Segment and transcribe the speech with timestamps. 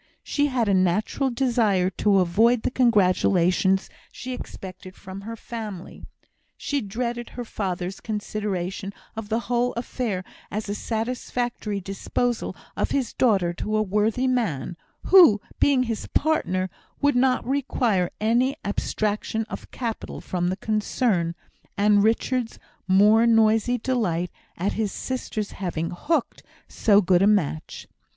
[0.23, 6.07] She had a natural desire to avoid the congratulations she expected from her family.
[6.57, 13.13] She dreaded her father's consideration of the whole affair as a satisfactory disposal of his
[13.13, 19.69] daughter to a worthy man, who, being his partner, would not require any abstraction of
[19.69, 21.35] capital from the concern,
[21.77, 22.57] and Richard's
[22.87, 27.87] more noisy delight at his sister's having "hooked" so good a match.